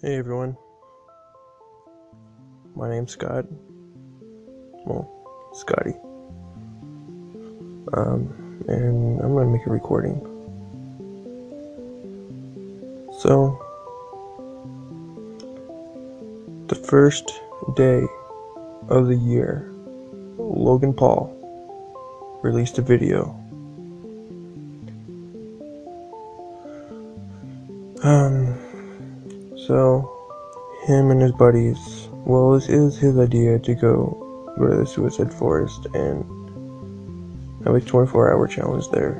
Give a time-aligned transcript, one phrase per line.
[0.00, 0.56] Hey everyone.
[2.76, 3.46] My name's Scott.
[4.86, 5.10] Well,
[5.54, 5.94] Scotty.
[7.92, 10.20] Um, and I'm gonna make a recording.
[13.18, 13.58] So,
[16.68, 17.32] the first
[17.74, 18.06] day
[18.88, 19.68] of the year,
[20.38, 21.34] Logan Paul
[22.44, 23.34] released a video.
[28.04, 28.67] Um,
[29.68, 30.10] so,
[30.86, 35.30] him and his buddies, well, this is his idea to go go to the Suicide
[35.32, 36.24] Forest and
[37.64, 39.12] have a 24 hour challenge there.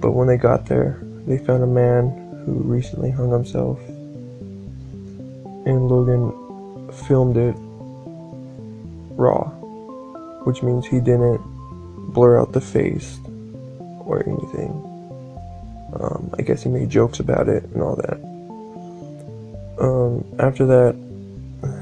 [0.00, 3.78] But when they got there, they found a man who recently hung himself,
[5.64, 7.54] and Logan filmed it
[9.14, 9.44] raw,
[10.42, 11.40] which means he didn't
[12.12, 13.20] blur out the face
[14.00, 14.72] or anything.
[16.00, 18.35] Um, I guess he made jokes about it and all that
[20.38, 20.96] after that,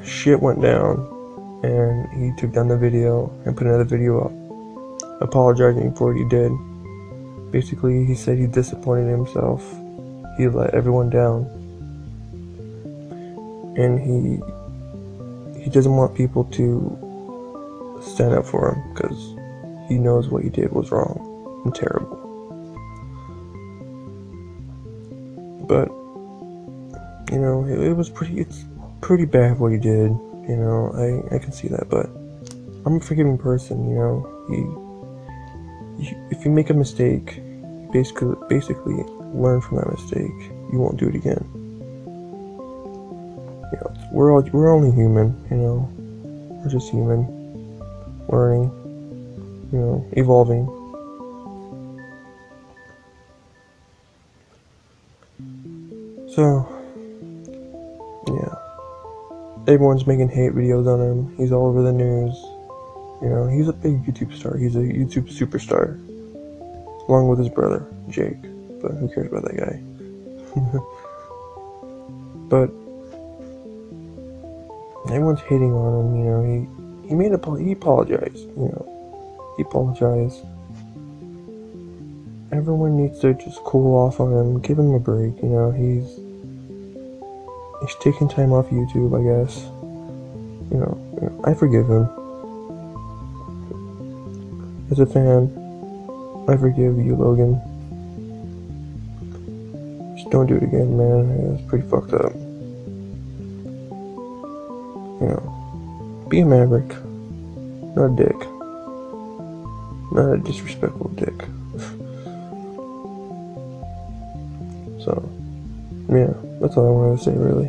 [0.05, 1.01] shit went down,
[1.65, 6.29] and he took down the video and put another video up, apologizing for what he
[6.29, 6.53] did.
[7.51, 9.63] Basically, he said he disappointed himself.
[10.37, 11.47] He let everyone down,
[13.77, 14.41] and he
[15.63, 16.99] he doesn't want people to
[18.03, 19.35] stand up for him because
[19.89, 22.21] he knows what he did was wrong and terrible.
[25.67, 25.89] But
[27.35, 28.65] you know, it, it, was pretty, it's
[29.01, 30.11] pretty bad what he did,
[30.49, 32.07] you know, I, I can see that, but
[32.87, 34.31] I'm a forgiving person, you know,
[36.31, 37.41] if you make a mistake,
[37.93, 39.03] basically, basically
[39.35, 40.31] learn from that mistake,
[40.73, 41.45] you won't do it again.
[43.73, 45.91] You know, we're all, we're only human, you know,
[46.63, 47.27] we're just human,
[48.29, 48.71] learning,
[49.73, 50.67] you know, evolving.
[56.33, 56.74] So.
[59.67, 61.37] Everyone's making hate videos on him.
[61.37, 62.35] He's all over the news.
[63.23, 64.57] You know, he's a big YouTube star.
[64.57, 65.99] He's a YouTube superstar.
[67.09, 68.41] Along with his brother, Jake.
[68.83, 69.81] But who cares about that guy?
[72.49, 72.71] but
[75.11, 79.55] everyone's hating on him, you know, he he made a he apologized, you know.
[79.57, 80.45] He apologized.
[82.53, 86.24] Everyone needs to just cool off on him, give him a break, you know, he's
[87.85, 89.59] He's taking time off YouTube, I guess.
[90.73, 90.97] You know,
[91.45, 92.09] I forgive him.
[94.91, 95.53] As a fan,
[96.49, 97.61] I forgive you, Logan.
[100.17, 101.59] Just don't do it again, man.
[101.59, 102.33] It's pretty fucked up.
[105.21, 106.89] You know, be a maverick,
[107.95, 108.39] not a dick.
[110.11, 111.35] Not a disrespectful dick.
[115.05, 115.34] so.
[116.65, 117.69] That's all I wanted to say, really.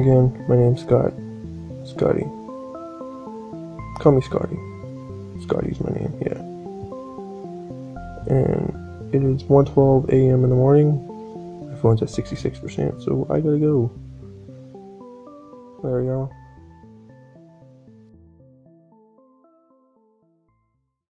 [0.00, 1.12] Again, my name's Scott.
[1.84, 2.22] Scotty.
[4.00, 4.56] Call me Scotty.
[5.42, 6.38] Scotty's my name, yeah.
[8.34, 10.42] And it is 1.12 a.m.
[10.42, 11.70] in the morning.
[11.70, 13.90] My phone's at 66%, so I gotta go.
[15.82, 16.32] There, y'all.